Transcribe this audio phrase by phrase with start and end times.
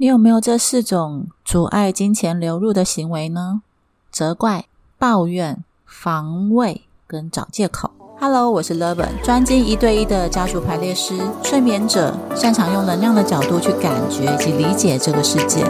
[0.00, 3.62] 你有没有这四种阻碍金钱流入的行为呢？
[4.12, 7.90] 责怪、抱怨、防卫跟找借口。
[8.20, 15.64] Hello，我是 l e v i n 专精一对一的家族排列师、睡眠者，擅长用能量的角度去感觉以及理解这个世界。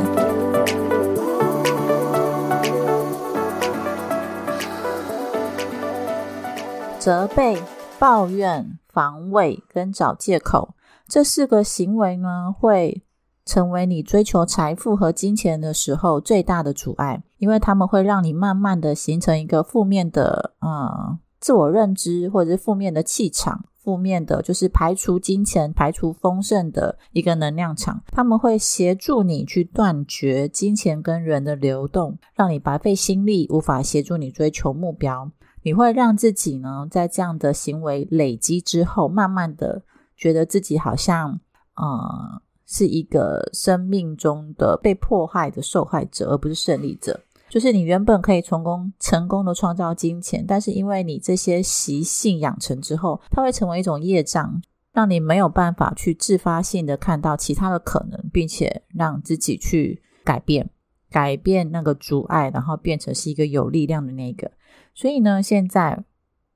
[6.98, 7.62] 责备、
[7.98, 10.74] 抱怨、防卫跟找借口
[11.08, 13.00] 这四个行为呢，会。
[13.48, 28.02] 成为你追求财富和金钱的时候最大的阻碍，因为他们会让你慢慢的形成一个负面的呃自我认知，或者是负面的气场，负面的就是排除金钱、排除丰盛的一个能量场。
[28.08, 35.30] 他们会协助你去断绝金钱跟人的流动，让你白费心力，无法协助你追求目标。
[35.62, 41.40] 你会让自己呢，在这样的行为累积之后，慢慢的觉得自己好像
[41.76, 42.42] 呃。
[42.68, 47.18] 是一个生命中的被迫害的受害者，而不是胜利者。
[47.48, 54.60] 就是你原本可以成功成功的创造金钱，但是因为你这些习性养成之后，它会成为一种业障，
[54.92, 60.68] 让你没有办法去自发性的看到其他的可能，并且让自己去改变，
[61.10, 64.50] 改变那个阻碍，然后变成是一个有力量的那个。
[64.94, 66.04] 所以呢，现在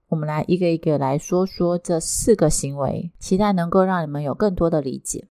[0.09, 5.27] 我们来一个一个来说说这四个行为，期待能够让你们有更多的理解。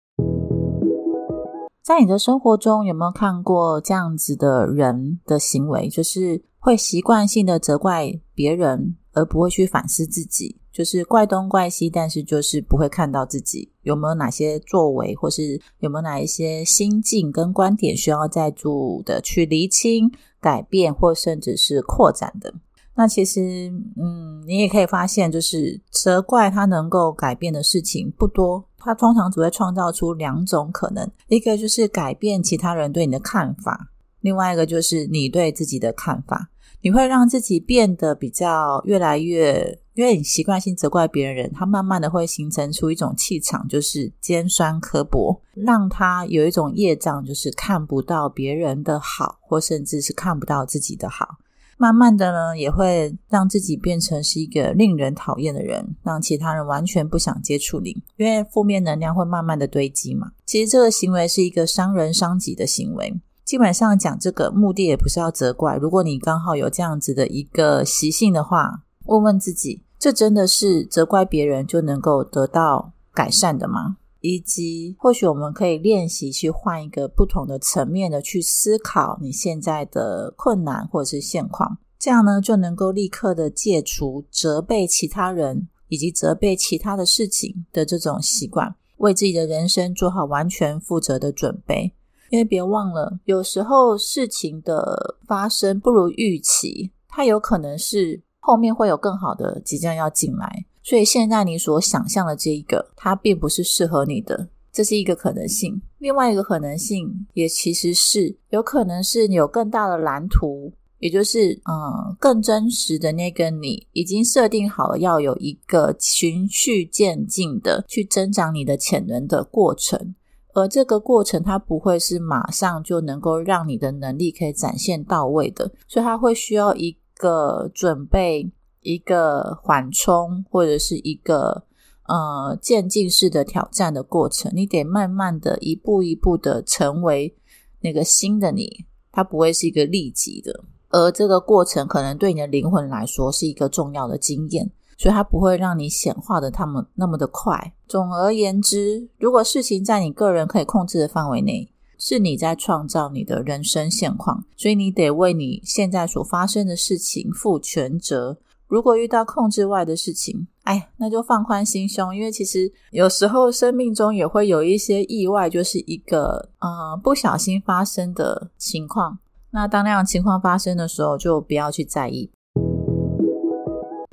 [1.83, 5.89] 在你的生活中，有没有看过这样子的人的行为？
[5.89, 22.53] 就是会习惯性的责怪别人，而不会去反思自己，就是怪东怪西，但是就是不会看到自己有没有哪些作为，或是有没有哪一些心境跟观点需要再度的去厘清、改变，或甚至是扩展的。
[22.95, 28.67] 那其实，嗯，你也可以发现，就是责怪他能够改变的事情不多。
[28.81, 36.49] 他通常只会创造出两种可能：一个就是改变其他人对你的看法，另外一个就是你对自己的看法。
[36.83, 51.37] 你会让自己变得比较越来越，因为你习惯性责怪别人，他慢慢的会形成出一种气场，就是尖酸刻薄，让他有一种业障，就是看不到别人的好，或甚至是看不到自己的好。
[51.81, 60.33] 慢慢的呢，也会让自己变成是一个令人讨厌的人，让其他人完全不想接触你，因为负面能量会慢慢的堆积嘛。
[60.45, 63.19] 其实这个行为是一个伤人伤己的行为。
[63.47, 73.97] 基本上讲这个目的也不是要责怪，如果你刚好有这样子的一个习性的话，问问自己，这真的是责怪别人就能够得到改善的吗？
[74.21, 91.93] 以及，或许我们可以练习去换一个不同的层面的去思考你现在的困难或者是现况，这样呢就能够立刻的戒除责备其他人以及责备其他的事情的这种习惯，为自己的人生做好完全负责的准备。
[92.31, 100.67] 因为别忘了，有时候事情的发生不如预期，它有可能是后面会有更好的即将要进来。
[100.83, 105.81] 所以现在你所想象的这一个，它并不是适合你的，这是一个可能性。
[105.99, 120.15] 另外一个可能性，也其实是有可能是有更大的蓝图，也就是嗯，更真实的那个你已经设定好了，要有一个循序渐进的去增长你的潜能的过程。
[120.55, 128.51] 而这个过程，它不会是马上就能够让你的能力可以展现到位的，所以它会需要一个准备。
[128.83, 131.65] 一个缓冲或者是一个
[132.09, 137.37] 呃渐进式的挑战的过程，你得慢慢的一步一步的成为
[137.81, 147.75] 那个新的你，它不会是一个立即的，而这个过程可能对你的灵魂来说是一个重要的经验，所以它不会让你显化的他们那么的快。
[147.87, 158.39] 总而言之，如果事情在你个人可以控制的范围内，是你在创造你的人生现况，所以你得为你现在所发生的事情负全责。
[158.71, 169.19] 如果遇到控制外的事情，哎，那就放宽心胸，因为其实有时候生命中也会有一些意外，就是一个呃不小心发生的情况。
[169.51, 172.31] 那当那样情况发生的时候，就不要去在意。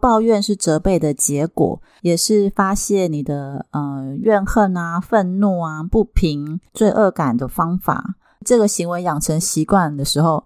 [0.02, 8.16] 抱怨是责备的结果，也是发泄你的呃怨恨啊、愤怒啊、不平、罪恶感的方法。
[8.44, 10.44] 这个行为养成习惯的时候。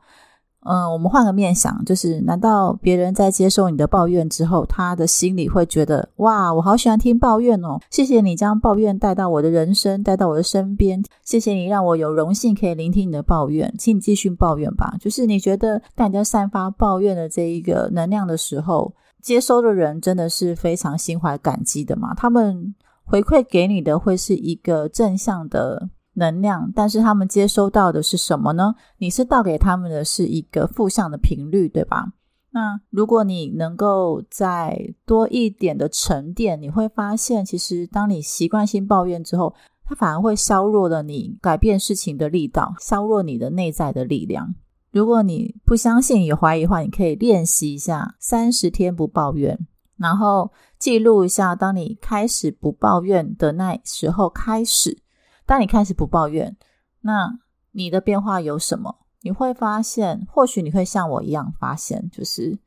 [0.64, 7.80] 嗯，我们换个面想，就是难道别人在接受你的抱怨之后，他的心里会觉得哇，我好喜欢听抱怨哦！
[7.90, 14.94] 谢谢你将抱怨带到我的人生，带到我的身边，谢谢你让我有荣幸可以聆听你的抱怨，请你继续抱怨吧。
[15.00, 22.14] 就是你觉得大家散发抱怨的这一个能量的时候，接收的人真的是非常心怀感激的嘛？
[22.14, 28.76] 他们回馈给你的会是一个正向的能量，但是他们接收到的是什么呢？
[28.98, 32.14] 你是倒给他们的是一个负向的频率，对吧？
[32.54, 39.56] 那如果你能够再多一点的沉淀，你会发现，其实当你习惯性抱怨之后，
[39.86, 44.54] 它反而会削弱了你改变事情的力道，削弱你的内在的力量。
[44.92, 49.58] 如果你不相信、有怀疑的话，你可以练习一下三十天不抱怨，
[49.96, 54.98] 然后记录一下，当你开始不抱怨的那时候开始。
[55.46, 56.56] 当你开始不抱怨，
[57.02, 57.40] 那
[57.72, 59.00] 你的变化有什么？
[59.22, 62.60] 你会发现，或许你会像我一样发现，就是，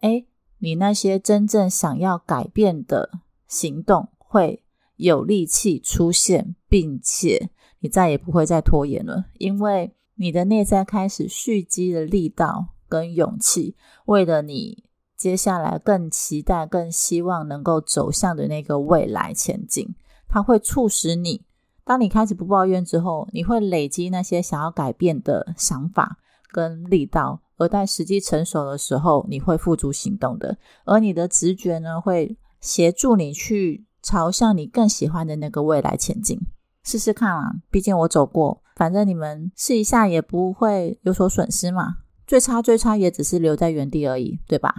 [0.00, 0.24] 哎，
[0.58, 4.64] 你那些真正想要改变的行动会
[4.96, 7.50] 有力气出现，并且
[7.80, 13.76] 你再也不会再拖延了，因为你的内在开始蓄积的力道跟勇气，
[14.06, 14.84] 为了你
[15.16, 19.94] 接下来更期待、更希望能够走向的那个未来前进，
[20.28, 21.44] 它会促使你。
[21.88, 26.18] 当你开始不抱怨之后，你会累积那些想要改变的想法
[26.52, 30.58] 跟力道，而在时机成熟的时候，你会付诸行动的。
[30.84, 36.38] 而你的直觉呢，会协助你去朝向你更喜欢的那个未来前进。
[36.84, 41.94] 试试看啊，毕竟我走过，反正你们试一下也不会有所损失嘛。
[42.26, 44.74] 最差最差也只是留在原地而已，对吧？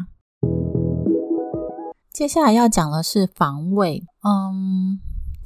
[2.13, 4.99] 接下来要讲的是防卫，嗯。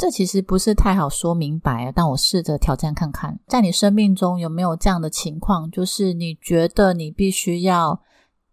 [0.04, 8.02] 这其实不是太好说明白，但我试着挑战看看，在你生命中有没有这样的情况，就是你觉得你必须要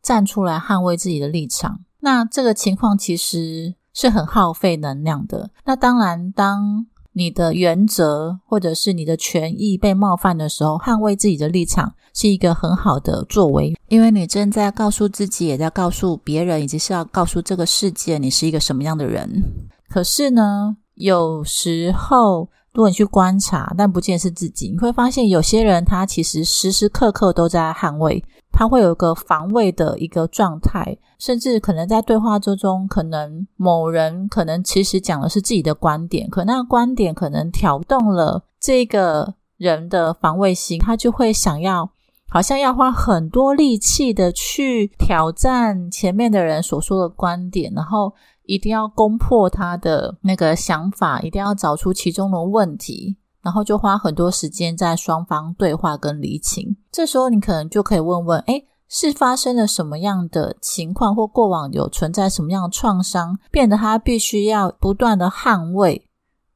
[0.00, 1.80] 站出来捍卫自己的立场。
[1.98, 5.50] 那这个情况其实是很耗费能量的。
[5.64, 19.42] 那当然，当你的原则或者是你的权益被冒犯的时候，捍卫自己的立场是一个很好的作为，因为你正在告诉自己，也在告诉别人，以及是要告诉这个世界，你是一个什么样的人。
[19.88, 20.76] 可是呢？
[21.00, 41.90] 有时候，如果你去观察，但不见是自己，你会发现有些人他其实时时刻刻都在捍卫，他会有个防卫的一个状态，甚至可能在对话之中，可能某人可能其实讲的是自己的观点，可那个观点可能挑动了这个人的防卫心，他就会想要，
[42.28, 48.12] 好像要花很多力气的去挑战前面的人所说的观点，然后。
[48.50, 56.76] 一定要攻破他的那个想法，一定要找出其中的问题，然后就花很多时间在双方对话跟理清。
[56.90, 66.08] 这时候你可能就可以问问：哎，是发生了什么样的情况，或过往有存在什么样的创伤，变得他必须要不断的捍卫，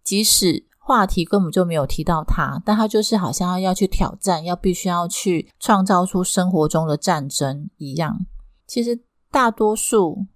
[0.02, 8.26] 即使话题根本就没有提到他，但他就是好像要去挑战，要必须要去创造出生活中的战争一样。
[8.66, 8.98] 其实
[9.30, 10.26] 大多数。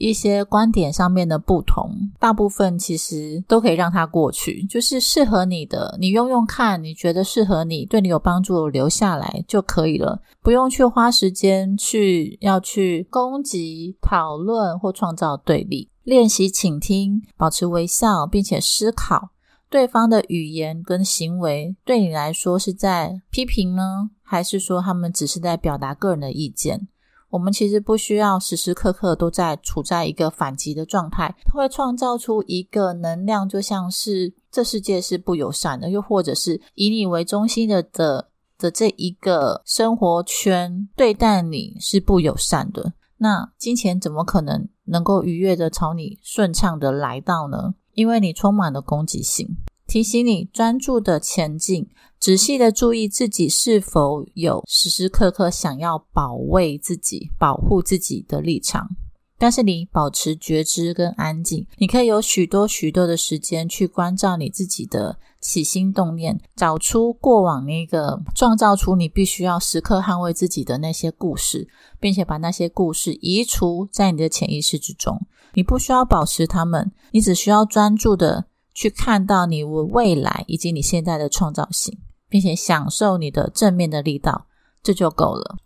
[0.00, 4.64] 一些观点上面的不同，大部分其实都可以让它过去。
[4.64, 15.90] 就是适合你的，你用用看，你觉得适合你，对你有帮助，留下来就可以了，不用去花时间去要去攻击、讨论或创造对立。
[16.02, 19.28] 练习倾听，保持微笑，并且思考
[19.68, 26.88] 对方的语言跟行为，对你来说是在批评呢，还是说他们只是在表达个人的意见？
[27.30, 38.28] 我们其实不需要时时刻刻都在处在一个反击的状态，它会创造出一个能量，就像是这世界是不友善的，又或者是以你为中心的的
[38.58, 42.92] 的这一个生活圈对待你是不友善的。
[43.18, 47.74] 那金钱怎么可能能够愉悦的朝你顺畅的来到呢？
[47.94, 49.56] 因为你充满了攻击性。
[49.90, 51.88] 提醒你专注的前进，
[52.20, 58.88] 仔细的注意自己是否有时时刻刻想要保卫自己、保护自己的立场。
[59.36, 71.66] 但是你保持觉知跟安静，你可以有许多许多的时间去关照你自己的起心动念，找出过往那个创造出你必须要时刻捍卫自己的那些故事，
[71.98, 75.26] 并且把那些故事移除在你的潜意识之中。
[75.54, 78.44] 你不需要保持他们，你只需要专注的。
[78.80, 81.98] 去看到你未来以及你现在的创造性，
[82.30, 84.46] 并且享受你的正面的力道，
[84.82, 85.58] 这就够了。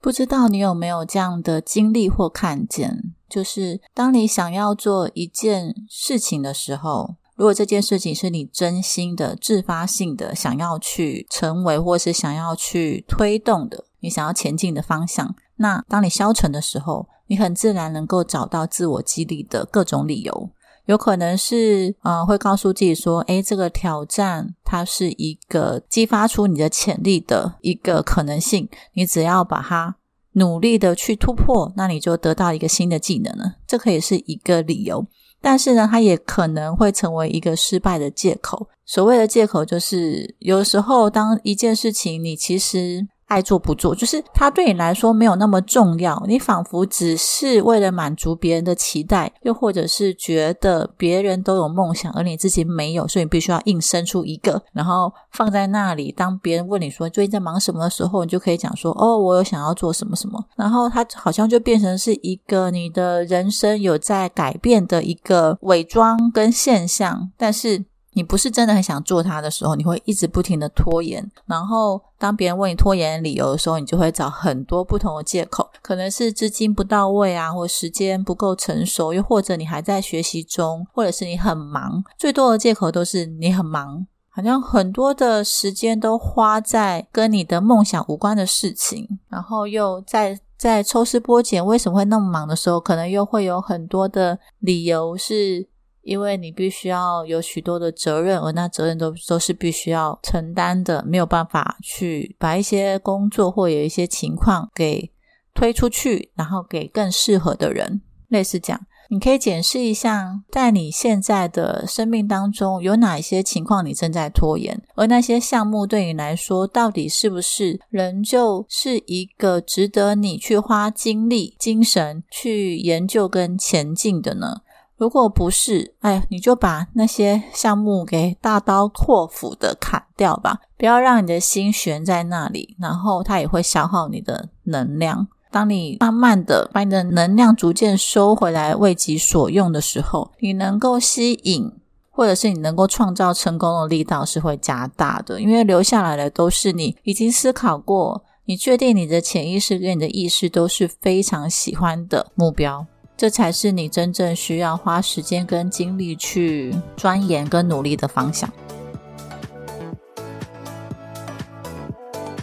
[0.00, 3.14] 不知道你有没有这样的经历或看见？
[3.28, 20.50] 就是当你想要做一件事情的时候，如果这件事情是你真心的、自发性的想要去成为，或是想要去推动的，你想要前进的方向，那当你消沉的时候，你很自然能够找到自我激励的各种理由。
[20.86, 28.68] 有可能是，呃，会告诉自己说，诶，这个挑战它是一个激发出你的潜力的一个可能性。
[28.94, 29.96] 你只要把它
[30.32, 33.56] 努力的去突破，那你就得到一个新的技能了。
[33.66, 35.06] 这可以是一个理由。
[35.40, 38.68] 但是呢，它也可能会成为一个失败的借口。
[38.84, 43.06] 所谓的借口，就是有时候当一件事情你其实。
[43.32, 46.22] 爱做不做，就是它对你来说没有那么重要。
[46.26, 56.12] 你仿佛只是为了满足别人的期待，又或者是觉得别人都有梦想，而你自己没有，所以你必须要硬生出一个，然后放在那里。
[56.12, 67.84] 当别人问你说最近在忙什么的时候，你就可以讲说：“哦，我有想要做什么什么。”然后它好像就变成是一个你的人生有在改变的一个伪装跟现象，但是。
[68.14, 71.30] 你不是真的很想做它的时候，你会一直不停的拖延。
[71.46, 82.04] 然后，当别人问你拖延的理由的时候，你就会找很多不同的借口，可能是资金不到位啊，或时间不够成熟，又或者你还在学习中，或者是你很忙。
[82.18, 95.71] 最多的借口都是你很忙，好像很多的时间都花在跟你的梦想无关的事情，然后又在在抽丝剥茧，为什么会那么忙的时候，可能又会有很多的理由是。
[96.02, 105.12] 因为你必须要有许多的责任，而那责任都都是必须要承担的，没有办法去把一些工作或有一些情况给
[105.54, 108.00] 推出去，然后给更适合的人。
[108.28, 108.80] 类似讲，
[109.10, 124.62] 你可以检视一下，在你现在的生命当中，有哪一些情况你正在拖延，而那些项目对你来说，到底是不是仍旧是一个值得你去花精力、精神去研究跟前进的呢？
[125.02, 135.26] 如果不是，哎，你就把那些项目给大刀阔斧的砍掉吧，不要让你的心悬在那里，然后它也会消耗你的能量。
[135.50, 141.72] 当你慢慢的把你的能量逐渐收回来，为己所用的时候，你能够吸引，
[142.08, 152.86] 或者是你能够创造成功的力道是会加大的，因为留下来的都是你已经思考过，你确定你的潜意识跟你的意识都是非常喜欢的目标。
[153.22, 158.50] 这才是你真正需要花时间跟精力去钻研跟努力的方向。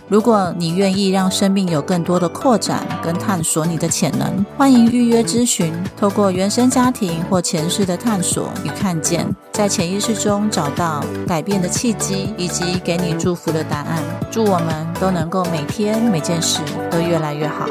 [0.07, 5.73] 如果你愿意让生命有更多的扩展跟探索你的潜能，欢迎预约咨询。
[5.97, 14.01] 透过原生家庭或前世的探索与看见，在潜意识中找到改变的契机，以及给你祝福的答案。
[14.31, 17.67] 祝我们都能够每天每件事都越来越好。